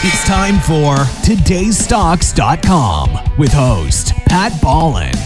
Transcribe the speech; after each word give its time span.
It's 0.00 0.24
time 0.24 0.60
for 0.60 0.94
today'sstocks.com 1.24 3.36
with 3.36 3.52
host 3.52 4.12
Pat 4.26 4.52
Bolland. 4.62 5.18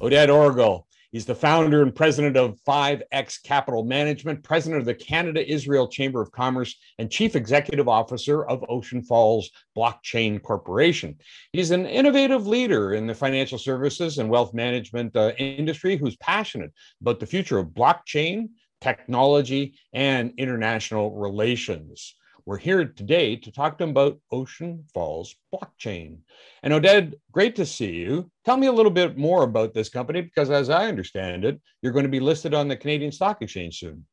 Oded 0.00 0.28
Orgil. 0.28 0.85
He's 1.16 1.24
the 1.24 1.34
founder 1.34 1.80
and 1.80 1.94
president 1.94 2.36
of 2.36 2.60
5X 2.68 3.42
Capital 3.42 3.82
Management, 3.84 4.42
president 4.42 4.80
of 4.80 4.84
the 4.84 4.92
Canada 4.92 5.50
Israel 5.50 5.88
Chamber 5.88 6.20
of 6.20 6.30
Commerce, 6.30 6.76
and 6.98 7.10
chief 7.10 7.34
executive 7.34 7.88
officer 7.88 8.44
of 8.44 8.62
Ocean 8.68 9.00
Falls 9.00 9.48
Blockchain 9.74 10.42
Corporation. 10.42 11.16
He's 11.54 11.70
an 11.70 11.86
innovative 11.86 12.46
leader 12.46 12.92
in 12.92 13.06
the 13.06 13.14
financial 13.14 13.56
services 13.56 14.18
and 14.18 14.28
wealth 14.28 14.52
management 14.52 15.16
uh, 15.16 15.32
industry 15.38 15.96
who's 15.96 16.18
passionate 16.18 16.74
about 17.00 17.18
the 17.18 17.24
future 17.24 17.56
of 17.56 17.68
blockchain, 17.68 18.50
technology, 18.82 19.78
and 19.94 20.34
international 20.36 21.16
relations. 21.16 22.14
We're 22.46 22.58
here 22.58 22.84
today 22.84 23.34
to 23.34 23.50
talk 23.50 23.76
to 23.76 23.82
him 23.82 23.90
about 23.90 24.20
Ocean 24.30 24.84
Falls 24.94 25.34
Blockchain. 25.52 26.18
And 26.62 26.72
Oded, 26.72 27.14
great 27.32 27.56
to 27.56 27.66
see 27.66 27.96
you. 27.96 28.30
Tell 28.44 28.56
me 28.56 28.68
a 28.68 28.72
little 28.72 28.92
bit 28.92 29.18
more 29.18 29.42
about 29.42 29.74
this 29.74 29.88
company 29.88 30.20
because, 30.20 30.48
as 30.48 30.70
I 30.70 30.86
understand 30.86 31.44
it, 31.44 31.60
you're 31.82 31.92
going 31.92 32.04
to 32.04 32.08
be 32.08 32.20
listed 32.20 32.54
on 32.54 32.68
the 32.68 32.76
Canadian 32.76 33.10
Stock 33.10 33.42
Exchange 33.42 33.80
soon. 33.80 34.06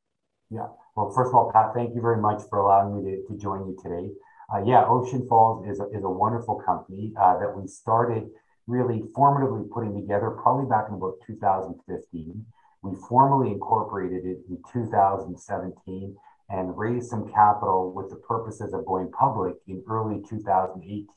Yeah. 0.49 0.65
Well, 0.95 1.11
first 1.15 1.29
of 1.29 1.35
all, 1.35 1.51
Pat, 1.51 1.75
thank 1.75 1.93
you 1.93 2.01
very 2.01 2.19
much 2.19 2.41
for 2.49 2.57
allowing 2.57 3.05
me 3.05 3.11
to, 3.11 3.27
to 3.27 3.39
join 3.39 3.67
you 3.67 3.77
today. 3.83 4.09
Uh, 4.51 4.63
yeah, 4.65 4.83
Ocean 4.87 5.27
Falls 5.27 5.67
is 5.67 5.79
a, 5.79 5.85
is 5.95 6.03
a 6.03 6.09
wonderful 6.09 6.55
company 6.65 7.13
uh, 7.21 7.37
that 7.37 7.55
we 7.55 7.67
started 7.67 8.23
really 8.65 9.03
formatively 9.15 9.69
putting 9.69 9.93
together 9.93 10.31
probably 10.31 10.67
back 10.67 10.85
in 10.89 10.95
about 10.95 11.17
2015. 11.27 12.45
We 12.81 12.97
formally 13.07 13.51
incorporated 13.51 14.25
it 14.25 14.39
in 14.49 14.57
2017 14.73 16.15
and 16.49 16.77
raised 16.77 17.09
some 17.09 17.31
capital 17.31 17.93
with 17.93 18.09
the 18.09 18.15
purposes 18.17 18.73
of 18.73 18.85
going 18.85 19.11
public 19.11 19.55
in 19.67 19.83
early 19.89 20.21
2018. 20.29 21.07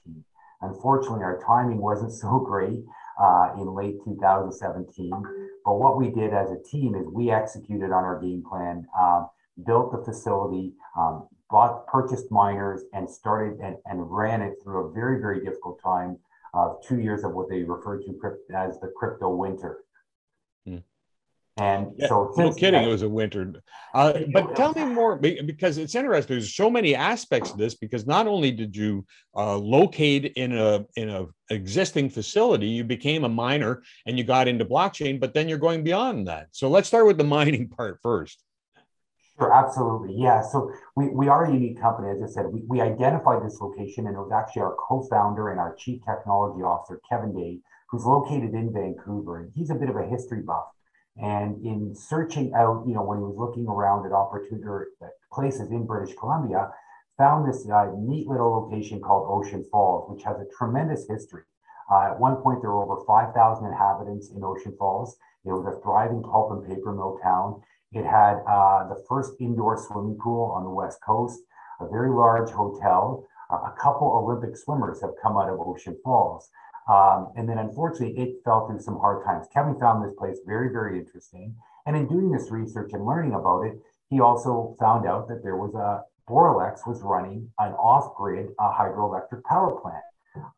Unfortunately, 0.63 1.23
our 1.23 1.41
timing 1.47 1.79
wasn't 1.79 2.13
so 2.23 2.39
great 2.39 2.85
uh, 3.21 3.51
in 3.57 3.75
late 3.75 3.97
2017. 4.05 5.11
But 5.65 5.75
what 5.75 5.97
we 5.97 6.11
did 6.11 6.33
as 6.33 6.51
a 6.51 6.63
team 6.63 6.95
is 6.95 7.07
we 7.13 7.31
executed 7.31 7.87
on 7.87 8.05
our 8.05 8.21
game 8.21 8.45
plan, 8.49 8.87
uh, 8.99 9.25
built 9.65 9.93
the 9.93 10.05
facility, 10.05 10.73
um, 10.99 11.29
bought, 11.51 11.87
purchased 11.87 12.31
miners, 12.31 12.83
and 12.93 13.09
started 13.09 13.59
and, 13.61 13.77
and 13.87 14.11
ran 14.11 14.43
it 14.43 14.55
through 14.63 14.87
a 14.87 14.93
very, 14.93 15.21
very 15.21 15.45
difficult 15.45 15.81
time 15.83 16.19
of 16.55 16.83
two 16.87 17.01
years 17.01 17.25
of 17.25 17.33
what 17.33 17.49
they 17.49 17.63
refer 17.63 17.99
to 17.99 18.19
as 18.55 18.81
the 18.81 18.93
crypto 18.97 19.29
winter. 19.35 19.85
And 21.59 21.93
yeah, 21.97 22.09
so, 22.09 22.35
no 22.37 22.53
kidding, 22.53 22.83
it 22.83 22.87
was 22.87 23.01
a 23.01 23.09
winter. 23.09 23.63
Uh, 23.95 24.13
but 24.31 24.55
tell 24.55 24.75
me 24.75 24.85
more 24.85 25.17
because 25.17 25.79
it's 25.79 25.95
interesting. 25.95 26.35
There's 26.35 26.55
so 26.55 26.69
many 26.69 26.95
aspects 26.95 27.51
of 27.51 27.57
this 27.57 27.75
because 27.75 28.07
not 28.07 28.27
only 28.27 28.51
did 28.51 28.77
you 28.77 29.07
uh, 29.35 29.57
locate 29.57 30.35
in 30.37 30.57
a 30.57 30.85
in 30.97 31.09
a 31.09 31.27
existing 31.49 32.11
facility, 32.11 32.67
you 32.67 32.85
became 32.85 33.25
a 33.25 33.29
miner 33.29 33.83
and 34.05 34.19
you 34.19 34.25
got 34.25 34.49
into 34.49 34.67
blockchain, 34.67 35.19
but 35.19 35.33
then 35.33 35.49
you're 35.49 35.57
going 35.57 35.83
beyond 35.83 36.29
that. 36.29 36.49
So 36.51 36.69
let's 36.69 36.89
start 36.89 37.07
with 37.07 37.17
the 37.17 37.25
mining 37.37 37.71
part 37.71 38.01
first. 38.03 38.43
Sure, 39.39 39.53
absolutely. 39.53 40.15
Yeah. 40.15 40.43
So 40.43 40.71
we, 40.95 41.09
we 41.09 41.29
are 41.29 41.45
a 41.45 41.53
unique 41.53 41.81
company. 41.81 42.11
As 42.11 42.23
I 42.23 42.27
said, 42.27 42.47
we, 42.47 42.63
we 42.67 42.81
identified 42.81 43.45
this 43.45 43.61
location 43.61 44.07
and 44.07 44.17
it 44.17 44.19
was 44.19 44.33
actually 44.33 44.63
our 44.63 44.75
co-founder 44.79 45.51
and 45.51 45.61
our 45.61 45.75
chief 45.75 46.03
technology 46.05 46.63
officer, 46.63 47.01
Kevin 47.09 47.35
Day, 47.35 47.61
who's 47.91 48.05
located 48.05 48.55
in 48.55 48.73
Vancouver. 48.73 49.41
And 49.41 49.53
he's 49.55 49.71
a 49.71 49.75
bit 49.75 49.91
of 49.91 49.97
a 49.97 50.07
history 50.07 50.41
buff. 50.41 50.65
And 51.21 51.65
in 51.65 51.95
searching 51.95 52.53
out, 52.55 52.85
you 52.87 52.95
know, 52.95 53.03
when 53.03 53.19
he 53.19 53.25
was 53.25 53.37
looking 53.37 53.67
around 53.67 54.05
at 54.05 54.13
opportunity 54.13 54.67
or 54.67 54.89
places 55.33 55.71
in 55.71 55.87
British 55.87 56.15
Columbia, 56.17 56.71
found 57.17 57.49
this 57.49 57.67
uh, 57.69 57.91
neat 57.97 58.27
little 58.27 58.51
location 58.51 59.01
called 59.01 59.27
Ocean 59.31 59.65
Falls, 59.71 60.11
which 60.11 60.25
has 60.25 60.37
a 60.37 60.47
tremendous 60.57 61.07
history. 61.09 61.43
Uh, 61.91 62.11
at 62.13 62.21
one 62.21 62.37
point, 62.37 62.61
there 62.61 62.71
were 62.71 62.85
over 62.85 63.05
5,000 63.07 63.67
inhabitants 63.67 64.31
in 64.35 64.45
Ocean 64.45 64.75
Falls. 64.79 65.17
It 65.45 65.53
was 65.53 65.65
a 65.67 65.81
thriving 65.81 66.23
pulp 66.23 66.53
and 66.53 66.67
paper 66.67 66.93
mill 66.93 67.19
town. 67.23 67.63
It 67.93 68.05
had 68.05 68.43
uh, 68.47 68.89
the 68.89 69.03
first 69.09 69.35
indoor 69.41 69.79
swimming 69.79 70.19
pool 70.23 70.53
on 70.53 70.65
the 70.65 70.71
West 70.71 70.99
Coast, 71.07 71.41
a 71.81 71.89
very 71.89 72.11
large 72.11 72.51
hotel. 72.51 73.27
a 73.51 73.73
couple 73.81 74.13
Olympic 74.13 74.57
swimmers 74.57 75.01
have 75.01 75.13
come 75.23 75.37
out 75.37 75.49
of 75.49 75.61
Ocean 75.61 75.97
Falls. 76.05 76.51
Um, 76.89 77.33
and 77.37 77.49
then 77.49 77.59
unfortunately, 77.59 78.17
it 78.21 78.43
fell 78.45 78.67
through 78.67 78.81
some 78.81 78.99
hard 78.99 79.25
times. 79.25 79.47
Kevin 79.53 79.79
found 79.79 80.05
this 80.05 80.15
place 80.17 80.39
very, 80.47 80.71
very 80.71 80.99
interesting. 80.99 81.55
And 81.85 81.97
in 81.97 82.07
doing 82.07 82.31
this 82.31 82.51
research 82.51 82.93
and 82.93 83.05
learning 83.05 83.35
about 83.35 83.63
it, 83.63 83.79
he 84.09 84.21
also 84.21 84.77
found 84.79 85.07
out 85.07 85.29
that 85.29 85.43
there 85.43 85.57
was 85.57 85.75
a 85.75 86.03
Boralex 86.29 86.87
was 86.87 87.03
running 87.03 87.51
an 87.59 87.73
off-grid 87.75 88.49
uh, 88.59 88.73
hydroelectric 88.73 89.45
power 89.45 89.81
plant. 89.81 90.03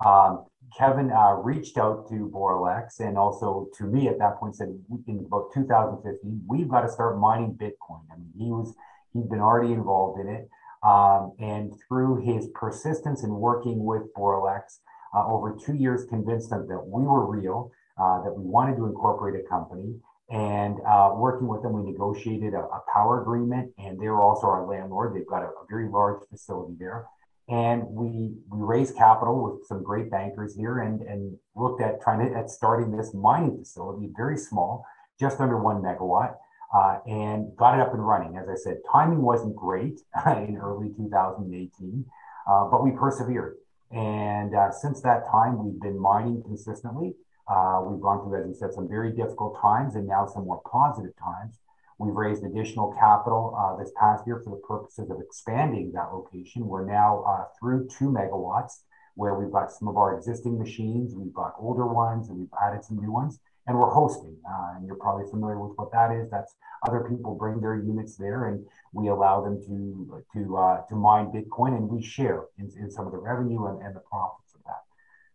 Um, 0.04 0.46
Kevin 0.76 1.10
uh, 1.10 1.34
reached 1.34 1.78
out 1.78 2.08
to 2.08 2.30
Boralex 2.34 3.00
and 3.00 3.16
also 3.16 3.68
to 3.76 3.84
me 3.84 4.08
at 4.08 4.18
that 4.18 4.38
point 4.38 4.56
said 4.56 4.68
in 5.06 5.24
about 5.26 5.52
2015 5.54 6.44
we've 6.46 6.68
got 6.68 6.82
to 6.82 6.88
start 6.88 7.18
mining 7.18 7.54
Bitcoin. 7.54 8.02
I 8.10 8.16
mean 8.16 8.32
he 8.36 8.50
was 8.50 8.74
he'd 9.12 9.28
been 9.28 9.40
already 9.40 9.72
involved 9.72 10.20
in 10.20 10.28
it, 10.28 10.48
um, 10.82 11.32
and 11.38 11.72
through 11.86 12.22
his 12.24 12.48
persistence 12.54 13.22
in 13.22 13.30
working 13.30 13.84
with 13.84 14.12
Boralex, 14.14 14.80
uh, 15.14 15.26
over 15.26 15.56
two 15.64 15.74
years 15.74 16.04
convinced 16.04 16.50
them 16.50 16.66
that 16.68 16.86
we 16.86 17.02
were 17.02 17.26
real, 17.26 17.70
uh, 17.98 18.22
that 18.22 18.32
we 18.32 18.44
wanted 18.44 18.76
to 18.76 18.86
incorporate 18.86 19.40
a 19.40 19.48
company. 19.48 19.94
And 20.30 20.78
uh, 20.86 21.12
working 21.16 21.48
with 21.48 21.62
them, 21.62 21.72
we 21.72 21.90
negotiated 21.90 22.52
a, 22.52 22.60
a, 22.60 22.82
power 22.92 23.22
agreement, 23.22 23.72
and 23.78 23.98
they 23.98 24.08
were 24.08 24.22
also 24.22 24.46
our 24.46 24.66
landlord. 24.66 25.16
They've 25.16 25.26
got 25.26 25.42
a, 25.42 25.46
a 25.46 25.64
very 25.70 25.88
large 25.88 26.20
facility 26.28 26.74
there. 26.78 27.06
And 27.48 27.86
we 27.86 28.34
we 28.50 28.60
raised 28.60 28.94
capital 28.94 29.42
with 29.42 29.66
some 29.66 29.82
great 29.82 30.10
bankers 30.10 30.54
here 30.54 30.80
and, 30.80 31.00
and 31.00 31.38
looked 31.56 31.80
at 31.80 32.02
trying 32.02 32.28
to 32.28 32.36
at 32.36 32.50
starting 32.50 32.94
this 32.94 33.14
mining 33.14 33.58
facility, 33.58 34.10
very 34.14 34.36
small, 34.36 34.84
just 35.18 35.40
under 35.40 35.58
one 35.58 35.80
megawatt. 35.80 36.34
Uh, 36.74 36.98
and 37.06 37.56
got 37.56 37.74
it 37.74 37.80
up 37.80 37.94
and 37.94 38.06
running. 38.06 38.36
As 38.36 38.46
I 38.46 38.54
said, 38.54 38.76
timing 38.92 39.22
wasn't 39.22 39.56
great 39.56 40.00
in 40.26 40.58
early 40.58 40.90
2018, 40.94 42.04
uh, 42.46 42.64
but 42.66 42.84
we 42.84 42.90
persevered. 42.90 43.56
And 43.90 44.54
uh, 44.54 44.70
since 44.70 45.00
that 45.02 45.26
time, 45.30 45.64
we've 45.64 45.80
been 45.80 45.98
mining 45.98 46.42
consistently. 46.42 47.14
Uh, 47.48 47.82
we've 47.86 48.00
gone 48.00 48.22
through, 48.22 48.40
as 48.40 48.46
you 48.46 48.54
said, 48.54 48.74
some 48.74 48.88
very 48.88 49.12
difficult 49.12 49.58
times 49.60 49.94
and 49.94 50.06
now 50.06 50.26
some 50.26 50.44
more 50.44 50.60
positive 50.70 51.12
times. 51.16 51.58
We've 51.98 52.14
raised 52.14 52.44
additional 52.44 52.94
capital 53.00 53.56
uh, 53.58 53.82
this 53.82 53.90
past 53.98 54.24
year 54.26 54.40
for 54.44 54.50
the 54.50 54.62
purposes 54.68 55.10
of 55.10 55.20
expanding 55.20 55.92
that 55.94 56.12
location. 56.12 56.66
We're 56.66 56.84
now 56.84 57.24
uh, 57.26 57.44
through 57.58 57.88
two 57.88 58.10
megawatts, 58.10 58.80
where 59.14 59.34
we've 59.34 59.50
got 59.50 59.72
some 59.72 59.88
of 59.88 59.96
our 59.96 60.16
existing 60.16 60.58
machines, 60.58 61.14
we've 61.16 61.34
got 61.34 61.54
older 61.58 61.86
ones, 61.86 62.28
and 62.28 62.38
we've 62.38 62.54
added 62.62 62.84
some 62.84 62.98
new 62.98 63.10
ones 63.10 63.40
and 63.68 63.78
we're 63.78 63.90
hosting. 63.90 64.34
Uh, 64.50 64.76
and 64.76 64.86
you're 64.86 64.96
probably 64.96 65.30
familiar 65.30 65.60
with 65.60 65.76
what 65.76 65.92
that 65.92 66.10
is. 66.10 66.28
That's 66.30 66.56
other 66.86 67.06
people 67.08 67.36
bring 67.36 67.60
their 67.60 67.76
units 67.76 68.16
there, 68.16 68.48
and 68.48 68.66
we 68.92 69.08
allow 69.08 69.42
them 69.42 69.60
to 69.66 70.24
to 70.34 70.56
uh, 70.56 70.80
to 70.88 70.96
mine 70.96 71.26
Bitcoin, 71.26 71.76
and 71.76 71.88
we 71.88 72.02
share 72.02 72.46
in, 72.58 72.70
in 72.80 72.90
some 72.90 73.06
of 73.06 73.12
the 73.12 73.18
revenue 73.18 73.66
and, 73.66 73.80
and 73.82 73.94
the 73.94 74.00
profits 74.00 74.54
of 74.54 74.62
that. 74.64 74.82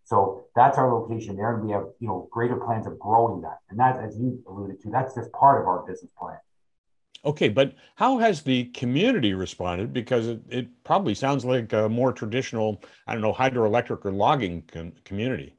So 0.04 0.46
that's 0.56 0.78
our 0.78 0.92
location 0.92 1.38
there, 1.38 1.56
and 1.56 1.66
we 1.66 1.72
have 1.72 1.86
you 2.00 2.08
know 2.08 2.28
greater 2.32 2.58
plans 2.58 2.88
of 2.88 3.00
growing 3.00 3.42
that. 3.42 3.60
And 3.70 3.80
that, 3.80 4.04
as 4.04 4.18
you 4.18 4.44
alluded 4.50 4.82
to, 4.82 4.90
that's 4.90 5.16
just 5.16 5.32
part 5.32 5.62
of 5.62 5.68
our 5.68 5.86
business 5.88 6.12
plan. 6.18 6.38
Okay, 7.26 7.48
but 7.48 7.74
how 7.96 8.18
has 8.18 8.42
the 8.42 8.66
community 8.66 9.34
responded? 9.34 9.94
Because 9.94 10.28
it, 10.28 10.42
it 10.50 10.84
probably 10.84 11.14
sounds 11.14 11.46
like 11.46 11.72
a 11.72 11.88
more 11.88 12.12
traditional, 12.12 12.84
I 13.08 13.14
don't 13.14 13.22
know, 13.22 13.32
hydroelectric 13.32 14.04
or 14.04 14.12
logging 14.12 14.64
com- 14.64 14.92
community 15.06 15.56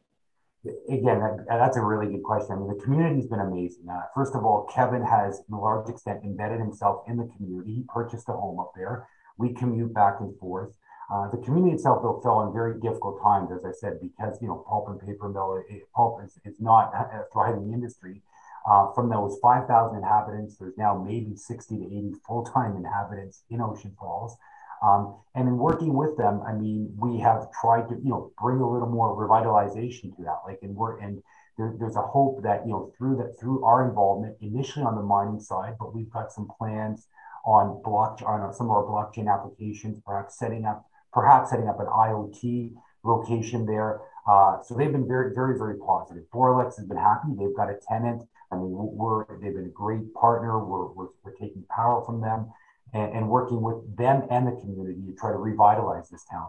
again, 0.89 1.21
that, 1.21 1.47
that's 1.49 1.77
a 1.77 1.83
really 1.83 2.11
good 2.11 2.23
question. 2.23 2.57
I 2.57 2.59
mean, 2.59 2.69
the 2.69 2.83
community's 2.83 3.27
been 3.27 3.41
amazing. 3.41 3.89
Uh, 3.89 4.03
first 4.15 4.35
of 4.35 4.45
all, 4.45 4.69
Kevin 4.75 5.03
has, 5.03 5.43
in 5.49 5.55
a 5.55 5.61
large 5.61 5.89
extent, 5.89 6.21
embedded 6.25 6.61
himself 6.61 7.05
in 7.09 7.17
the 7.17 7.31
community. 7.37 7.75
He 7.75 7.85
purchased 7.89 8.29
a 8.29 8.33
home 8.33 8.59
up 8.61 8.73
there. 8.75 9.07
We 9.37 9.53
commute 9.53 9.93
back 9.93 10.21
and 10.21 10.37
forth. 10.39 10.75
Uh, 11.13 11.31
the 11.31 11.37
community 11.39 11.75
itself, 11.75 12.03
though, 12.03 12.21
fell 12.23 12.47
in 12.47 12.53
very 12.53 12.81
difficult 12.81 13.23
times, 13.23 13.51
as 13.53 13.65
I 13.65 13.73
said, 13.73 14.01
because 14.01 14.41
you 14.41 14.49
know 14.49 14.65
pulp 14.67 14.89
and 14.89 14.99
paper 14.99 15.29
mill, 15.29 15.63
pulp 15.95 16.25
is, 16.25 16.39
is 16.45 16.61
not 16.61 16.95
a 16.95 17.25
thriving 17.33 17.73
industry. 17.73 18.23
Uh, 18.67 18.91
from 18.95 19.11
those 19.11 19.39
5,000 19.43 19.99
inhabitants, 19.99 20.57
there's 20.57 20.79
now 20.79 20.97
maybe 20.97 21.37
60 21.37 21.77
to 21.77 21.85
80 21.85 22.15
full-time 22.27 22.77
inhabitants 22.77 23.43
in 23.51 23.61
Ocean 23.61 23.95
Falls. 23.99 24.39
Um, 24.85 25.17
and 25.35 25.49
in 25.49 25.57
working 25.57 25.95
with 25.95 26.17
them, 26.17 26.43
I 26.47 26.53
mean, 26.53 26.93
we 26.97 27.19
have 27.21 27.51
tried 27.61 27.89
to, 27.89 27.95
you 27.97 28.11
know, 28.11 28.33
bring 28.41 28.61
a 28.61 28.71
little 28.71 28.89
more 28.89 29.17
revitalization 29.17 30.15
to 30.17 30.23
that. 30.25 30.41
Like, 30.47 30.59
and 30.63 30.77
we're, 30.77 30.99
and 30.99 31.23
there, 31.57 31.75
there's 31.79 31.97
a 31.97 32.03
hope 32.03 32.43
that, 32.43 32.67
you 32.67 32.73
know, 32.73 32.93
through 32.97 33.17
that, 33.17 33.41
through 33.41 33.65
our 33.65 33.89
involvement 33.89 34.37
initially 34.41 34.85
on 34.85 34.95
the 34.95 35.03
mining 35.03 35.41
side, 35.41 35.75
but 35.81 35.95
we've 35.95 36.11
got 36.11 36.33
some 36.33 36.49
plans 36.59 37.07
on 37.47 37.81
block, 37.83 38.21
on 38.27 38.53
some 38.53 38.67
of 38.67 38.73
our 38.73 38.85
blockchain 38.85 39.33
applications, 39.33 40.01
perhaps 40.05 40.39
setting 40.39 40.67
up, 40.67 40.87
perhaps 41.13 41.51
setting 41.51 41.69
up 41.69 41.81
an 41.81 41.87
IoT 41.87 42.73
location 43.05 43.65
there. 43.67 44.01
Uh, 44.29 44.63
so 44.63 44.75
they've 44.75 44.93
been 44.93 45.09
very, 45.09 45.35
very, 45.35 45.57
very 45.57 45.79
positive. 45.79 46.25
Boralex 46.33 46.77
has 46.77 46.87
been 46.87 46.97
happy. 46.97 47.29
They've 47.39 47.57
got 47.57 47.71
a 47.71 47.79
tenant 47.89 48.23
I 48.53 48.57
mean, 48.57 48.71
we're 48.71 49.25
they've 49.41 49.55
been 49.55 49.67
a 49.67 49.69
great 49.69 50.15
partner. 50.15 50.65
We're, 50.65 50.87
we're, 50.93 51.09
we're 51.25 51.33
taking 51.33 51.65
power 51.69 52.05
from 52.05 52.21
them 52.21 52.53
and, 52.95 53.13
and 53.13 53.29
working 53.29 53.61
with 53.61 53.97
them 53.97 54.23
and 54.31 54.47
the 54.47 54.53
community 54.53 55.03
to 55.07 55.13
try 55.15 55.31
to 55.31 55.37
revitalize 55.37 56.09
this 56.09 56.25
town. 56.31 56.47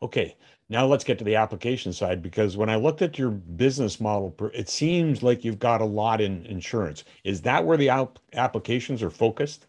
Okay, 0.00 0.36
now 0.68 0.86
let's 0.86 1.04
get 1.04 1.18
to 1.18 1.24
the 1.24 1.36
application 1.36 1.92
side 1.92 2.22
because 2.22 2.56
when 2.56 2.70
I 2.70 2.76
looked 2.76 3.02
at 3.02 3.18
your 3.18 3.30
business 3.30 4.00
model, 4.00 4.34
it 4.54 4.68
seems 4.68 5.22
like 5.22 5.44
you've 5.44 5.58
got 5.58 5.80
a 5.80 5.84
lot 5.84 6.20
in 6.20 6.46
insurance. 6.46 7.04
Is 7.24 7.42
that 7.42 7.64
where 7.64 7.76
the 7.76 7.88
ap- 7.88 8.18
applications 8.34 9.02
are 9.02 9.10
focused? 9.10 9.66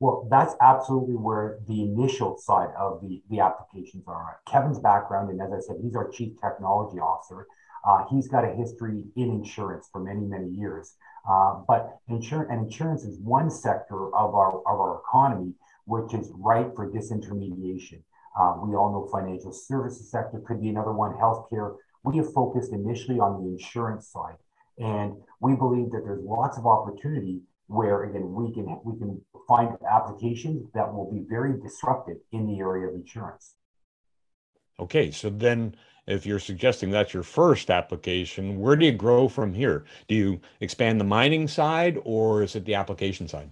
Well, 0.00 0.26
that's 0.30 0.54
absolutely 0.60 1.14
where 1.14 1.58
the 1.68 1.82
initial 1.82 2.36
side 2.36 2.70
of 2.76 3.00
the, 3.02 3.22
the 3.30 3.38
applications 3.38 4.04
are. 4.08 4.40
Kevin's 4.50 4.80
background, 4.80 5.30
and 5.30 5.40
as 5.40 5.52
I 5.52 5.60
said, 5.60 5.76
he's 5.80 5.94
our 5.94 6.08
chief 6.08 6.40
technology 6.40 6.98
officer. 6.98 7.46
Uh, 7.84 8.04
he's 8.10 8.28
got 8.28 8.44
a 8.44 8.54
history 8.54 9.04
in 9.16 9.30
insurance 9.30 9.88
for 9.90 10.00
many, 10.00 10.20
many 10.20 10.48
years. 10.48 10.94
Uh, 11.28 11.60
but 11.66 11.98
insurance 12.08 12.48
and 12.50 12.64
insurance 12.66 13.04
is 13.04 13.18
one 13.20 13.50
sector 13.50 14.06
of 14.14 14.34
our 14.34 14.58
of 14.60 14.80
our 14.80 15.00
economy 15.00 15.54
which 15.84 16.14
is 16.14 16.30
ripe 16.34 16.74
for 16.74 16.90
disintermediation. 16.90 18.02
Uh, 18.38 18.54
we 18.62 18.74
all 18.74 18.92
know 18.92 19.08
financial 19.10 19.52
services 19.52 20.10
sector 20.10 20.42
could 20.46 20.60
be 20.60 20.68
another 20.68 20.92
one, 20.92 21.12
healthcare. 21.14 21.76
We 22.04 22.16
have 22.16 22.32
focused 22.32 22.72
initially 22.72 23.18
on 23.18 23.42
the 23.42 23.50
insurance 23.50 24.08
side, 24.08 24.36
and 24.78 25.14
we 25.40 25.54
believe 25.54 25.90
that 25.92 26.02
there's 26.04 26.22
lots 26.24 26.56
of 26.56 26.66
opportunity 26.66 27.40
where 27.66 28.04
again 28.04 28.32
we 28.32 28.52
can 28.52 28.80
we 28.84 28.98
can 28.98 29.20
find 29.46 29.76
applications 29.88 30.66
that 30.74 30.92
will 30.92 31.10
be 31.10 31.24
very 31.28 31.60
disruptive 31.60 32.16
in 32.32 32.46
the 32.46 32.58
area 32.58 32.88
of 32.88 32.94
insurance. 32.94 33.54
Okay, 34.80 35.10
so 35.10 35.28
then 35.30 35.76
if 36.06 36.26
you're 36.26 36.38
suggesting 36.38 36.90
that's 36.90 37.14
your 37.14 37.22
first 37.22 37.70
application, 37.70 38.58
where 38.58 38.76
do 38.76 38.86
you 38.86 38.92
grow 38.92 39.28
from 39.28 39.54
here? 39.54 39.84
Do 40.08 40.14
you 40.14 40.40
expand 40.60 41.00
the 41.00 41.04
mining 41.04 41.46
side 41.46 41.98
or 42.04 42.42
is 42.42 42.56
it 42.56 42.64
the 42.64 42.74
application 42.74 43.28
side? 43.28 43.50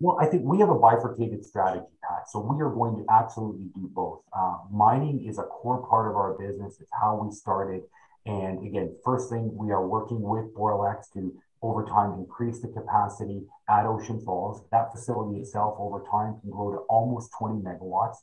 Well, 0.00 0.18
I 0.20 0.26
think 0.26 0.44
we 0.44 0.58
have 0.60 0.68
a 0.68 0.78
bifurcated 0.78 1.44
strategy, 1.44 1.86
Pat. 2.02 2.28
So 2.28 2.40
we 2.40 2.62
are 2.62 2.70
going 2.70 2.96
to 2.98 3.04
absolutely 3.12 3.66
do 3.74 3.90
both. 3.92 4.22
Uh, 4.32 4.58
mining 4.70 5.26
is 5.26 5.38
a 5.38 5.42
core 5.42 5.84
part 5.88 6.08
of 6.08 6.16
our 6.16 6.34
business. 6.38 6.78
It's 6.80 6.90
how 6.92 7.16
we 7.16 7.32
started. 7.32 7.82
And 8.24 8.64
again, 8.64 8.94
first 9.04 9.30
thing, 9.30 9.50
we 9.56 9.72
are 9.72 9.86
working 9.86 10.20
with 10.20 10.54
Boralex 10.54 11.12
to 11.14 11.34
over 11.62 11.84
time 11.84 12.12
increase 12.12 12.60
the 12.60 12.68
capacity 12.68 13.42
at 13.68 13.86
Ocean 13.86 14.20
Falls. 14.20 14.62
That 14.70 14.92
facility 14.92 15.40
itself 15.40 15.74
over 15.78 16.04
time 16.08 16.38
can 16.40 16.50
grow 16.50 16.70
to 16.72 16.78
almost 16.88 17.32
20 17.36 17.62
megawatts. 17.62 18.18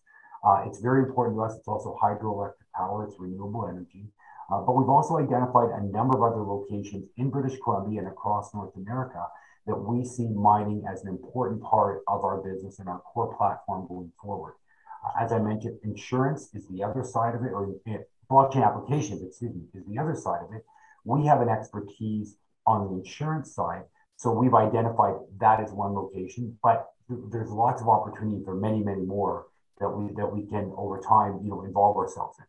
Uh, 0.45 0.63
it's 0.67 0.79
very 0.79 1.03
important 1.03 1.37
to 1.37 1.41
us. 1.41 1.55
It's 1.57 1.67
also 1.67 1.97
hydroelectric 2.01 2.64
power. 2.75 3.05
It's 3.05 3.19
renewable 3.19 3.67
energy. 3.67 4.05
Uh, 4.51 4.61
but 4.61 4.73
we've 4.73 4.89
also 4.89 5.17
identified 5.17 5.69
a 5.71 5.83
number 5.83 6.17
of 6.17 6.23
other 6.23 6.43
locations 6.43 7.07
in 7.17 7.29
British 7.29 7.57
Columbia 7.63 7.99
and 7.99 8.07
across 8.07 8.53
North 8.53 8.75
America 8.75 9.25
that 9.65 9.75
we 9.75 10.05
see 10.05 10.27
mining 10.27 10.85
as 10.91 11.01
an 11.03 11.09
important 11.09 11.61
part 11.63 12.03
of 12.07 12.23
our 12.23 12.37
business 12.37 12.79
and 12.79 12.87
our 12.87 12.99
core 12.99 13.35
platform 13.35 13.87
going 13.87 14.11
forward. 14.21 14.53
Uh, 15.03 15.23
as 15.23 15.31
I 15.31 15.39
mentioned, 15.39 15.79
insurance 15.83 16.49
is 16.53 16.67
the 16.67 16.83
other 16.83 17.03
side 17.03 17.33
of 17.33 17.43
it, 17.43 17.51
or 17.51 17.75
uh, 17.87 17.97
blockchain 18.29 18.65
applications, 18.65 19.23
excuse 19.23 19.53
me, 19.53 19.63
is 19.73 19.85
the 19.87 19.97
other 19.97 20.15
side 20.15 20.41
of 20.47 20.53
it. 20.53 20.63
We 21.03 21.25
have 21.25 21.41
an 21.41 21.49
expertise 21.49 22.35
on 22.67 22.87
the 22.87 22.99
insurance 22.99 23.53
side. 23.53 23.83
So 24.17 24.31
we've 24.31 24.53
identified 24.53 25.15
that 25.39 25.59
as 25.59 25.71
one 25.71 25.93
location, 25.93 26.57
but 26.63 26.91
th- 27.09 27.19
there's 27.31 27.49
lots 27.49 27.81
of 27.81 27.89
opportunity 27.89 28.43
for 28.43 28.55
many, 28.55 28.81
many 28.83 29.01
more 29.01 29.47
that 29.79 29.89
we 29.89 30.13
that 30.13 30.31
we 30.31 30.45
can 30.45 30.71
over 30.77 30.99
time, 31.01 31.39
you 31.43 31.49
know, 31.49 31.63
involve 31.63 31.97
ourselves 31.97 32.37
in. 32.39 32.45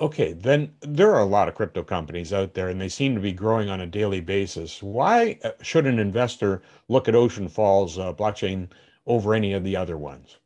Okay, 0.00 0.32
then 0.32 0.72
there 0.80 1.12
are 1.14 1.20
a 1.20 1.24
lot 1.24 1.48
of 1.48 1.54
crypto 1.54 1.82
companies 1.82 2.32
out 2.32 2.54
there 2.54 2.68
and 2.68 2.80
they 2.80 2.88
seem 2.88 3.14
to 3.14 3.20
be 3.20 3.32
growing 3.32 3.68
on 3.68 3.80
a 3.80 3.86
daily 3.86 4.20
basis. 4.20 4.82
Why 4.82 5.38
uh, 5.44 5.50
should 5.62 5.86
an 5.86 5.98
investor 5.98 6.62
look 6.88 7.08
at 7.08 7.14
Ocean 7.14 7.48
Falls 7.48 7.98
uh, 7.98 8.12
blockchain 8.12 8.68
over 9.06 9.34
any 9.34 9.52
of 9.52 9.64
the 9.64 9.76
other 9.76 9.98
ones? 9.98 10.38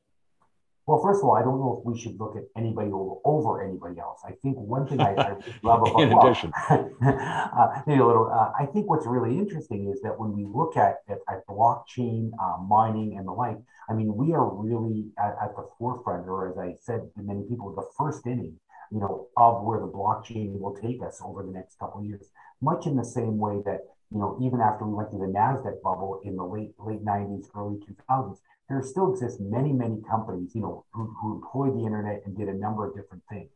Well, 0.87 1.03
first 1.03 1.21
of 1.21 1.29
all, 1.29 1.37
I 1.37 1.43
don't 1.43 1.59
know 1.59 1.79
if 1.81 1.85
we 1.85 2.01
should 2.01 2.19
look 2.21 2.37
at 2.37 2.45
anybody 2.57 2.91
over, 2.93 3.17
over 3.25 3.65
anybody 3.65 3.99
else. 3.99 4.21
I 4.25 4.33
think 4.43 4.57
one 4.57 4.87
thing 4.87 5.01
I, 5.01 5.15
I 5.15 5.31
love 5.65 5.83
about 5.83 6.01
in 6.01 6.13
addition, 6.13 6.53
uh, 6.71 7.83
maybe 7.89 8.01
a 8.01 8.07
little. 8.07 8.31
Uh, 8.31 8.53
I 8.57 8.67
think 8.67 8.89
what's 8.89 9.05
really 9.05 9.37
interesting 9.37 9.91
is 9.93 10.01
that 10.03 10.17
when 10.17 10.33
we 10.33 10.45
look 10.45 10.77
at 10.77 10.99
at, 11.09 11.19
at 11.29 11.45
blockchain 11.49 12.31
uh, 12.41 12.63
mining 12.63 13.19
and 13.19 13.27
the 13.27 13.33
like, 13.33 13.59
I 13.91 13.95
mean, 13.95 14.15
we 14.15 14.33
are 14.33 14.49
really 14.49 15.07
at, 15.19 15.35
at 15.43 15.57
the 15.57 15.67
forefront, 15.77 16.29
or 16.29 16.51
as 16.51 16.57
I 16.57 16.77
said 16.81 17.01
to 17.17 17.23
many 17.23 17.43
people, 17.49 17.75
the 17.75 17.87
first 17.99 18.25
inning, 18.25 18.57
you 18.91 19.01
know, 19.01 19.29
of 19.37 19.63
where 19.63 19.81
the 19.81 19.87
blockchain 19.87 20.59
will 20.59 20.77
take 20.77 21.03
us 21.03 21.21
over 21.25 21.43
the 21.43 21.53
next 21.53 21.79
couple 21.79 22.01
of 22.01 22.07
years. 22.07 22.31
Much 22.61 22.87
in 22.87 22.97
the 22.97 23.05
same 23.05 23.39
way 23.39 23.63
that 23.65 23.81
you 24.13 24.19
know, 24.21 24.39
even 24.41 24.61
after 24.61 24.85
we 24.85 24.95
went 24.95 25.11
through 25.11 25.27
the 25.27 25.33
Nasdaq 25.33 25.83
bubble 25.83 26.21
in 26.25 26.37
the 26.37 26.45
late 26.45 26.73
late 26.79 27.05
90s, 27.05 27.49
early 27.57 27.79
2000s, 28.09 28.39
there 28.69 28.83
still 28.83 29.13
exist 29.13 29.41
many, 29.41 29.73
many 29.73 30.01
companies, 30.09 30.55
you 30.55 30.61
know, 30.61 30.85
who, 30.93 31.15
who 31.21 31.37
employ 31.37 31.71
the 31.71 31.85
internet 31.85 32.23
and 32.25 32.37
did 32.37 32.49
a 32.49 32.55
number 32.55 32.87
of 32.87 32.95
different 32.95 33.23
things. 33.29 33.51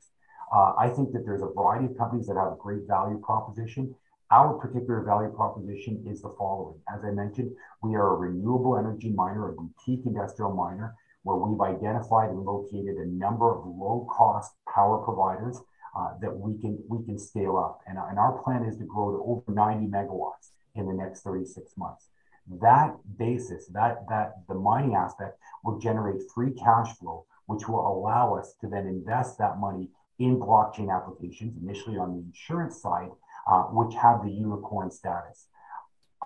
Uh, 0.53 0.73
I 0.79 0.89
think 0.89 1.13
that 1.13 1.25
there's 1.25 1.43
a 1.43 1.47
variety 1.47 1.87
of 1.87 1.99
companies 1.99 2.27
that 2.27 2.37
have 2.37 2.53
a 2.53 2.57
great 2.59 2.87
value 2.89 3.19
proposition. 3.19 3.95
Our 4.33 4.55
particular 4.55 5.03
value 5.03 5.31
proposition 5.31 6.05
is 6.07 6.23
the 6.23 6.35
following. 6.39 6.79
As 6.93 7.05
I 7.05 7.11
mentioned, 7.11 7.53
we 7.83 7.95
are 7.95 8.15
a 8.15 8.17
renewable 8.17 8.77
energy 8.77 9.11
miner, 9.11 9.49
a 9.49 9.53
boutique 9.53 10.07
industrial 10.07 10.53
miner, 10.53 10.95
where 11.23 11.37
we've 11.37 11.61
identified 11.61 12.31
and 12.31 12.41
located 12.41 12.97
a 12.97 13.07
number 13.07 13.55
of 13.55 13.67
low-cost 13.67 14.53
power 14.73 14.99
providers 14.99 15.61
uh, 15.97 16.11
that 16.21 16.35
we 16.35 16.59
can 16.61 16.79
we 16.89 17.05
can 17.05 17.19
scale 17.19 17.57
up. 17.57 17.81
And, 17.87 17.99
and 17.99 18.19
our 18.19 18.41
plan 18.43 18.65
is 18.65 18.77
to 18.79 18.85
grow 18.85 19.11
to 19.11 19.23
over 19.23 19.53
90 19.53 19.87
megawatts 19.87 20.51
in 20.75 20.87
the 20.87 20.95
next 20.95 21.23
36 21.23 21.77
months 21.77 22.07
that 22.61 22.97
basis, 23.19 23.67
that 23.69 24.09
that 24.09 24.47
the 24.49 24.55
mining 24.55 24.95
aspect 24.95 25.39
will 25.65 25.79
generate 25.79 26.21
free 26.35 26.53
cash 26.53 26.97
flow, 26.99 27.27
which 27.47 27.69
will 27.69 27.87
allow 27.87 28.35
us 28.35 28.55
to 28.61 28.69
then 28.69 28.87
invest 28.87 29.39
that 29.39 29.59
money 29.59 29.89
in 30.19 30.39
blockchain 30.39 30.95
applications, 30.95 31.57
initially 31.63 31.97
on 31.97 32.13
the 32.13 32.23
insurance 32.23 32.81
side, 32.81 33.11
uh, 33.51 33.63
which 33.65 33.95
have 33.95 34.23
the 34.23 34.31
unicorn 34.31 34.91
status. 34.91 35.47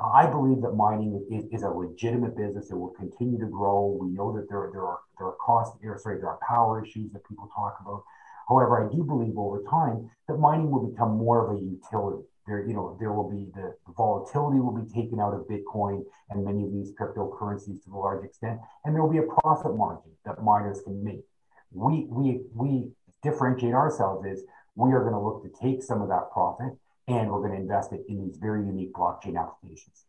I 0.01 0.27
believe 0.27 0.63
that 0.63 0.73
mining 0.73 1.25
is, 1.31 1.45
is, 1.53 1.63
a 1.63 1.69
legitimate 1.69 2.37
business. 2.37 2.71
It 2.71 2.77
will 2.77 2.91
continue 2.91 3.39
to 3.39 3.47
grow. 3.47 3.97
We 4.01 4.09
know 4.09 4.33
that 4.37 4.49
there, 4.49 4.69
there 4.73 4.85
are 4.85 4.99
there 5.19 5.29
are 5.29 5.37
cost, 5.37 5.75
sorry, 6.03 6.19
there 6.19 6.31
are 6.31 6.41
power 6.47 6.85
issues 6.85 7.13
that 7.13 7.29
people 7.29 7.49
talk 7.55 7.79
about. 7.81 8.03
However, 8.49 8.85
I 8.85 8.93
do 8.93 9.05
believe 9.05 9.39
over 9.39 9.63
time 9.71 10.11
that 10.27 10.39
mining 10.39 10.71
will 10.71 10.91
become 10.91 11.17
more 11.17 11.47
of 11.47 11.57
a 11.57 11.61
utility 11.63 12.25
there, 12.47 12.67
you 12.67 12.75
know, 12.75 12.97
there 13.01 13.13
will 13.13 13.31
be 13.31 13.51
the, 13.55 13.75
the, 13.87 13.93
volatility 13.97 14.61
will 14.61 14.77
be 14.77 14.91
taken 14.93 15.19
out 15.19 15.33
of 15.33 15.47
Bitcoin 15.49 16.05
and 16.31 16.45
many 16.45 16.65
of 16.65 16.73
these 16.73 16.93
cryptocurrencies 16.93 17.83
to 17.85 17.95
a 17.95 17.99
large 17.99 18.25
extent, 18.25 18.61
and 18.85 18.95
there 18.95 19.03
will 19.03 19.11
be 19.11 19.19
a 19.19 19.41
profit 19.41 19.77
margin 19.77 20.11
that 20.25 20.43
miners 20.43 20.81
can 20.83 21.03
make. 21.03 21.25
We 21.73 22.07
we 22.09 22.43
we 22.55 22.91
differentiate 23.23 23.75
ourselves 23.75 24.27
is 24.27 24.45
we 24.77 24.93
are 24.93 25.01
going 25.01 25.15
to 25.15 25.21
look 25.21 25.43
to 25.43 25.61
take 25.61 25.83
some 25.83 26.03
of 26.03 26.09
that 26.09 26.31
profit 26.33 26.77
and 27.09 27.31
we're 27.31 27.41
going 27.41 27.53
to 27.53 27.59
invest 27.59 27.93
it 27.93 28.05
in 28.09 28.27
these 28.27 28.37
very 28.37 28.65
unique 28.65 28.93
blockchain 28.93 29.39
applications. 29.39 30.05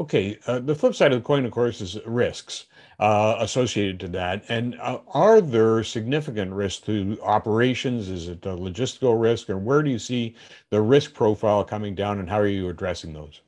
Okay, 0.00 0.38
uh, 0.46 0.60
the 0.60 0.74
flip 0.74 0.94
side 0.94 1.12
of 1.12 1.20
the 1.20 1.26
coin, 1.26 1.44
of 1.44 1.50
course, 1.50 1.80
is 1.80 1.98
risks 2.06 2.66
uh, 3.00 3.36
associated 3.40 3.98
to 4.00 4.08
that. 4.08 4.44
And 4.48 4.78
uh, 4.80 5.00
are 5.08 5.40
there 5.40 5.82
significant 5.82 6.52
risks 6.52 6.84
to 6.86 7.18
operations? 7.22 8.08
Is 8.08 8.28
it 8.28 8.46
a 8.46 8.50
logistical 8.50 9.20
risk, 9.20 9.50
or 9.50 9.58
where 9.58 9.82
do 9.82 9.90
you 9.90 9.98
see 9.98 10.36
the 10.70 10.80
risk 10.80 11.14
profile 11.14 11.64
coming 11.64 11.94
down, 11.94 12.20
and 12.20 12.30
how 12.30 12.38
are 12.38 12.46
you 12.46 12.68
addressing 12.68 13.12
those? 13.12 13.40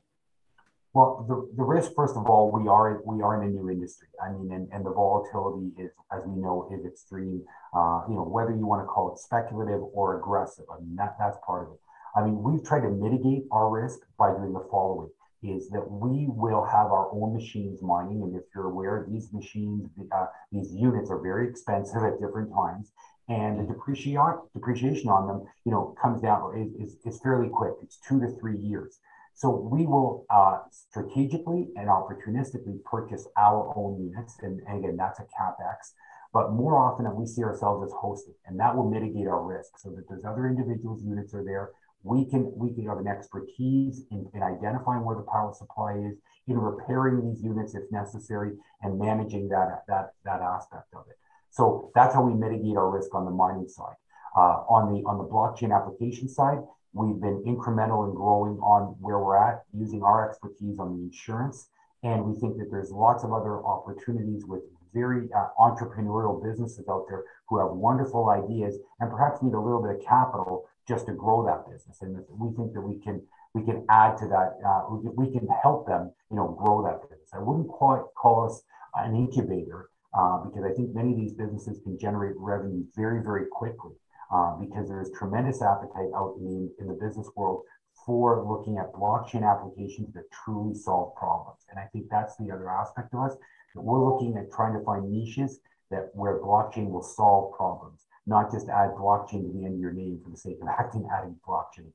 Well, 0.93 1.25
the, 1.27 1.49
the 1.55 1.63
risk, 1.63 1.93
first 1.95 2.17
of 2.17 2.25
all, 2.27 2.51
we 2.51 2.67
are 2.67 3.01
we 3.05 3.21
are 3.21 3.41
in 3.41 3.49
a 3.49 3.51
new 3.51 3.69
industry. 3.69 4.09
I 4.21 4.33
mean, 4.33 4.51
and, 4.51 4.67
and 4.73 4.85
the 4.85 4.91
volatility 4.91 5.71
is, 5.81 5.89
as 6.11 6.21
we 6.25 6.41
know, 6.41 6.69
is 6.73 6.85
extreme. 6.85 7.43
Uh, 7.73 8.03
you 8.09 8.15
know, 8.15 8.23
whether 8.23 8.51
you 8.51 8.65
want 8.67 8.81
to 8.83 8.87
call 8.87 9.13
it 9.13 9.19
speculative 9.19 9.81
or 9.93 10.19
aggressive, 10.19 10.65
I 10.69 10.81
mean, 10.81 10.97
that 10.97 11.15
that's 11.17 11.37
part 11.45 11.67
of 11.67 11.73
it. 11.73 11.79
I 12.15 12.23
mean, 12.23 12.41
we've 12.41 12.63
tried 12.63 12.81
to 12.81 12.89
mitigate 12.89 13.43
our 13.51 13.69
risk 13.69 13.99
by 14.17 14.31
doing 14.31 14.53
the 14.53 14.67
following 14.69 15.09
is 15.43 15.69
that 15.69 15.89
we 15.89 16.27
will 16.29 16.63
have 16.63 16.87
our 16.87 17.09
own 17.11 17.33
machines 17.33 17.81
mining. 17.81 18.21
And 18.21 18.35
if 18.35 18.43
you're 18.53 18.65
aware, 18.65 19.05
these 19.09 19.33
machines, 19.33 19.89
uh, 20.11 20.25
these 20.51 20.71
units 20.73 21.09
are 21.09 21.19
very 21.19 21.49
expensive 21.49 22.03
at 22.03 22.19
different 22.19 22.53
times. 22.53 22.91
And 23.27 23.59
the 23.59 23.73
depreciation 23.73 25.09
on 25.09 25.27
them, 25.27 25.43
you 25.65 25.71
know, 25.71 25.95
comes 26.01 26.21
down 26.21 26.57
is, 26.57 26.89
is, 26.89 26.97
is 27.05 27.21
fairly 27.21 27.49
quick. 27.49 27.73
It's 27.81 27.97
two 28.07 28.19
to 28.19 28.27
three 28.39 28.57
years. 28.57 28.99
So 29.33 29.49
we 29.49 29.87
will 29.87 30.25
uh, 30.29 30.59
strategically 30.69 31.69
and 31.75 31.87
opportunistically 31.87 32.83
purchase 32.83 33.27
our 33.37 33.73
own 33.75 34.03
units. 34.03 34.35
And, 34.41 34.61
and 34.67 34.83
again, 34.83 34.97
that's 34.97 35.19
a 35.19 35.23
CapEx. 35.23 35.93
But 36.33 36.51
more 36.51 36.77
often 36.77 37.05
than 37.05 37.15
we 37.15 37.25
see 37.25 37.43
ourselves 37.43 37.85
as 37.85 37.93
hosted, 37.93 38.35
and 38.45 38.59
that 38.59 38.75
will 38.75 38.89
mitigate 38.89 39.27
our 39.27 39.43
risk 39.43 39.77
so 39.77 39.89
that 39.91 40.07
there's 40.07 40.23
other 40.23 40.47
individuals' 40.47 41.03
units 41.03 41.33
are 41.33 41.43
there 41.43 41.71
we 42.03 42.25
can 42.25 42.51
we 42.55 42.73
can 42.73 42.85
have 42.87 42.97
an 42.97 43.07
expertise 43.07 44.03
in, 44.11 44.27
in 44.33 44.43
identifying 44.43 45.03
where 45.03 45.15
the 45.15 45.23
power 45.23 45.53
supply 45.53 45.93
is, 45.93 46.17
in 46.47 46.57
repairing 46.57 47.21
these 47.21 47.43
units 47.43 47.75
if 47.75 47.83
necessary, 47.91 48.51
and 48.81 48.99
managing 48.99 49.49
that 49.49 49.83
that 49.87 50.13
that 50.25 50.41
aspect 50.41 50.93
of 50.95 51.05
it. 51.09 51.17
So 51.49 51.91
that's 51.95 52.15
how 52.15 52.23
we 52.23 52.33
mitigate 52.33 52.77
our 52.77 52.89
risk 52.89 53.13
on 53.13 53.25
the 53.25 53.31
mining 53.31 53.67
side. 53.67 53.95
Uh, 54.35 54.63
on 54.69 54.93
the 54.93 55.03
on 55.05 55.17
the 55.17 55.25
blockchain 55.25 55.75
application 55.75 56.29
side, 56.29 56.59
We've 56.93 57.21
been 57.21 57.41
incremental 57.43 58.07
in 58.09 58.15
growing 58.15 58.59
on 58.59 58.95
where 58.99 59.19
we're 59.19 59.37
at, 59.37 59.63
using 59.73 60.03
our 60.03 60.27
expertise 60.27 60.77
on 60.77 60.97
the 60.97 61.03
insurance. 61.03 61.69
And 62.03 62.25
we 62.25 62.37
think 62.39 62.57
that 62.57 62.69
there's 62.69 62.91
lots 62.91 63.23
of 63.23 63.31
other 63.31 63.63
opportunities 63.63 64.45
with 64.45 64.61
very 64.93 65.29
uh, 65.33 65.47
entrepreneurial 65.57 66.43
businesses 66.43 66.85
out 66.89 67.05
there 67.07 67.23
who 67.47 67.59
have 67.59 67.71
wonderful 67.71 68.29
ideas 68.29 68.77
and 68.99 69.09
perhaps 69.09 69.41
need 69.41 69.53
a 69.53 69.59
little 69.59 69.81
bit 69.81 69.95
of 69.95 70.05
capital 70.05 70.65
just 70.87 71.05
to 71.07 71.13
grow 71.13 71.45
that 71.45 71.71
business. 71.71 72.01
And 72.01 72.17
we 72.29 72.55
think 72.55 72.73
that 72.73 72.81
we 72.81 72.99
can 72.99 73.21
we 73.53 73.63
can 73.63 73.85
add 73.89 74.17
to 74.17 74.27
that. 74.27 74.57
Uh, 74.65 74.95
we, 75.17 75.29
can, 75.29 75.45
help 75.61 75.85
them, 75.85 76.09
you 76.29 76.37
know, 76.37 76.55
grow 76.57 76.81
that 76.83 77.01
business. 77.09 77.29
I 77.33 77.39
wouldn't 77.39 77.67
call 77.67 77.95
it 77.95 78.03
call 78.15 78.45
us 78.45 78.63
an 78.95 79.15
incubator 79.15 79.89
uh, 80.17 80.37
because 80.45 80.63
I 80.63 80.73
think 80.73 80.95
many 80.95 81.11
of 81.11 81.17
these 81.17 81.33
businesses 81.33 81.79
can 81.83 81.99
generate 81.99 82.35
revenue 82.37 82.83
very 82.95 83.21
very 83.23 83.45
quickly 83.51 83.91
uh, 84.33 84.55
because 84.55 84.87
there 84.87 85.01
is 85.01 85.11
tremendous 85.17 85.61
appetite 85.61 86.11
out 86.15 86.35
in 86.39 86.45
the, 86.45 86.81
in 86.81 86.87
the 86.87 86.93
business 86.93 87.27
world 87.35 87.63
for 88.05 88.45
looking 88.47 88.77
at 88.77 88.91
blockchain 88.93 89.43
applications 89.43 90.13
that 90.13 90.23
truly 90.31 90.73
solve 90.73 91.15
problems. 91.15 91.59
And 91.69 91.79
I 91.79 91.85
think 91.93 92.05
that's 92.09 92.35
the 92.37 92.51
other 92.51 92.69
aspect 92.69 93.13
of 93.13 93.19
us 93.19 93.37
that 93.75 93.81
we're 93.81 94.03
looking 94.03 94.37
at 94.37 94.51
trying 94.51 94.73
to 94.73 94.83
find 94.83 95.11
niches 95.11 95.59
that 95.91 96.09
where 96.13 96.39
blockchain 96.39 96.89
will 96.89 97.03
solve 97.03 97.53
problems, 97.53 98.07
not 98.31 98.51
just 98.51 98.69
add 98.69 98.91
blockchain 98.95 99.43
to 99.45 99.51
the 99.53 99.65
end 99.65 99.75
of 99.75 99.79
your 99.79 99.93
name 99.93 100.19
for 100.23 100.31
the 100.31 100.37
sake 100.37 100.57
of 100.61 100.67
acting 100.67 101.07
adding 101.15 101.35
blockchain. 101.47 101.91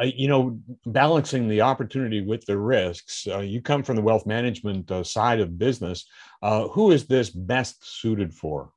Uh, 0.00 0.04
you 0.04 0.28
know, 0.28 0.58
balancing 0.86 1.48
the 1.48 1.60
opportunity 1.60 2.22
with 2.22 2.44
the 2.46 2.56
risks. 2.56 3.26
Uh, 3.26 3.40
you 3.40 3.60
come 3.60 3.82
from 3.82 3.96
the 3.96 4.02
wealth 4.02 4.24
management 4.24 4.90
uh, 4.90 5.04
side 5.04 5.40
of 5.40 5.58
business. 5.58 6.06
Uh, 6.42 6.68
who 6.68 6.90
is 6.90 7.06
this 7.06 7.28
best 7.28 7.84
suited 8.00 8.32
for? 8.32 8.72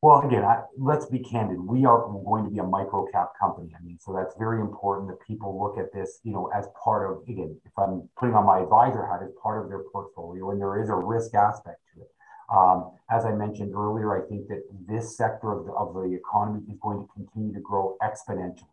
Well, 0.00 0.20
again, 0.20 0.44
I, 0.44 0.62
let's 0.76 1.06
be 1.06 1.18
candid. 1.18 1.58
We 1.58 1.86
are 1.86 1.98
going 2.06 2.44
to 2.44 2.50
be 2.50 2.58
a 2.58 2.62
micro 2.62 3.06
cap 3.10 3.32
company. 3.40 3.74
I 3.74 3.82
mean, 3.82 3.98
so 3.98 4.12
that's 4.12 4.34
very 4.36 4.60
important 4.60 5.08
that 5.08 5.18
people 5.26 5.58
look 5.58 5.78
at 5.78 5.94
this, 5.94 6.20
you 6.24 6.32
know, 6.32 6.50
as 6.54 6.66
part 6.82 7.10
of, 7.10 7.22
again, 7.26 7.58
if 7.64 7.72
I'm 7.78 8.08
putting 8.18 8.34
on 8.34 8.44
my 8.44 8.60
advisor 8.60 9.06
hat 9.06 9.22
as 9.22 9.30
part 9.42 9.64
of 9.64 9.70
their 9.70 9.82
portfolio, 9.92 10.50
and 10.50 10.60
there 10.60 10.80
is 10.82 10.90
a 10.90 10.94
risk 10.94 11.34
aspect 11.34 11.80
to 11.94 12.02
it. 12.02 12.10
Um, 12.52 12.92
as 13.10 13.24
I 13.24 13.32
mentioned 13.32 13.74
earlier, 13.74 14.16
I 14.16 14.26
think 14.28 14.48
that 14.48 14.62
this 14.88 15.16
sector 15.16 15.52
of 15.52 15.66
the, 15.66 15.72
of 15.72 15.94
the 15.94 16.14
economy 16.14 16.62
is 16.70 16.78
going 16.80 16.98
to 16.98 17.12
continue 17.12 17.52
to 17.54 17.60
grow 17.60 17.96
exponentially. 18.02 18.68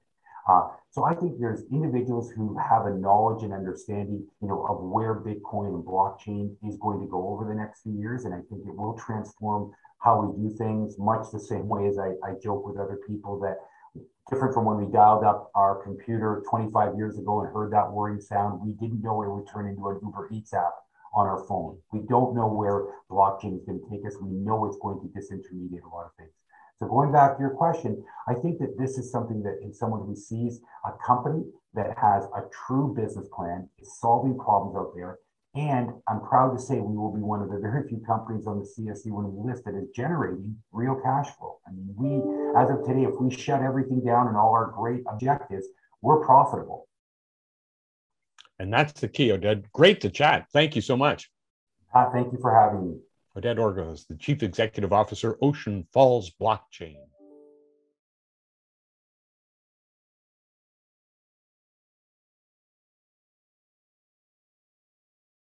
Uh, 0.49 0.69
so 0.89 1.05
I 1.05 1.13
think 1.13 1.39
there's 1.39 1.63
individuals 1.71 2.31
who 2.31 2.57
have 2.57 2.85
a 2.85 2.89
knowledge 2.89 3.43
and 3.43 3.53
understanding, 3.53 4.25
you 4.41 4.47
know, 4.47 4.65
of 4.67 4.81
where 4.81 5.15
Bitcoin 5.15 5.75
and 5.75 5.85
blockchain 5.85 6.55
is 6.67 6.77
going 6.77 6.99
to 6.99 7.07
go 7.07 7.29
over 7.29 7.45
the 7.45 7.53
next 7.53 7.83
few 7.83 7.93
years, 7.93 8.25
and 8.25 8.33
I 8.33 8.39
think 8.49 8.65
it 8.67 8.75
will 8.75 8.97
transform 8.97 9.71
how 9.99 10.19
we 10.19 10.49
do 10.49 10.55
things, 10.55 10.97
much 10.97 11.27
the 11.31 11.39
same 11.39 11.67
way 11.67 11.87
as 11.87 11.99
I, 11.99 12.13
I 12.27 12.33
joke 12.41 12.65
with 12.65 12.77
other 12.77 12.99
people 13.07 13.39
that 13.41 13.59
different 14.29 14.53
from 14.53 14.65
when 14.65 14.77
we 14.77 14.91
dialed 14.91 15.23
up 15.23 15.51
our 15.53 15.83
computer 15.83 16.41
25 16.49 16.95
years 16.95 17.17
ago 17.17 17.41
and 17.41 17.53
heard 17.53 17.71
that 17.71 17.91
whirring 17.91 18.19
sound, 18.19 18.61
we 18.65 18.71
didn't 18.73 19.03
know 19.03 19.21
it 19.21 19.29
would 19.29 19.47
turn 19.47 19.67
into 19.67 19.87
an 19.89 19.99
Uber 20.01 20.29
Eats 20.31 20.53
app 20.53 20.73
on 21.13 21.27
our 21.27 21.43
phone. 21.47 21.77
We 21.91 22.01
don't 22.07 22.35
know 22.35 22.47
where 22.47 22.85
blockchain 23.09 23.57
is 23.57 23.65
going 23.65 23.79
to 23.79 23.89
take 23.89 24.05
us. 24.05 24.15
We 24.21 24.29
know 24.29 24.65
it's 24.65 24.77
going 24.81 24.99
to 25.01 25.07
disintermediate 25.07 25.83
a 25.83 25.95
lot 25.95 26.05
of 26.05 26.11
things. 26.17 26.31
So 26.79 26.87
going 26.87 27.11
back 27.11 27.37
to 27.37 27.41
your 27.41 27.51
question, 27.51 28.03
I 28.27 28.33
think 28.33 28.59
that 28.59 28.77
this 28.77 28.97
is 28.97 29.11
something 29.11 29.43
that 29.43 29.59
is 29.63 29.77
someone 29.77 30.05
who 30.05 30.15
sees 30.15 30.61
a 30.85 30.91
company 31.05 31.43
that 31.73 31.97
has 31.97 32.23
a 32.35 32.43
true 32.65 32.93
business 32.95 33.27
plan, 33.35 33.69
is 33.79 33.99
solving 33.99 34.37
problems 34.37 34.75
out 34.75 34.93
there, 34.95 35.19
and 35.53 35.91
I'm 36.07 36.21
proud 36.21 36.55
to 36.55 36.61
say 36.61 36.79
we 36.79 36.97
will 36.97 37.13
be 37.13 37.21
one 37.21 37.41
of 37.41 37.49
the 37.49 37.59
very 37.59 37.87
few 37.87 37.99
companies 38.07 38.47
on 38.47 38.59
the 38.59 38.65
CSE 38.65 39.11
when 39.11 39.33
we 39.33 39.51
list 39.51 39.65
that 39.65 39.75
is 39.75 39.89
generating 39.93 40.55
real 40.71 40.95
cash 41.03 41.27
flow. 41.37 41.59
I 41.67 41.71
mean, 41.71 41.93
we, 41.97 42.23
as 42.59 42.69
of 42.69 42.85
today, 42.85 43.03
if 43.03 43.19
we 43.19 43.29
shut 43.35 43.61
everything 43.61 44.01
down 44.03 44.27
and 44.27 44.37
all 44.37 44.53
our 44.53 44.71
great 44.71 45.03
objectives, 45.11 45.67
we're 46.01 46.23
profitable. 46.25 46.87
And 48.61 48.71
that's 48.71 49.01
the 49.01 49.07
key, 49.07 49.29
Oded. 49.29 49.63
Great 49.73 50.01
to 50.01 50.09
chat. 50.11 50.45
Thank 50.53 50.75
you 50.75 50.83
so 50.83 50.95
much. 50.95 51.31
Thank 51.91 52.31
you 52.31 52.37
for 52.39 52.53
having 52.53 52.91
me. 52.91 52.97
Oded 53.35 53.57
Orgil, 53.57 54.05
the 54.07 54.15
Chief 54.17 54.43
Executive 54.43 54.93
Officer, 54.93 55.35
Ocean 55.41 55.87
Falls 55.91 56.29
Blockchain. 56.39 56.97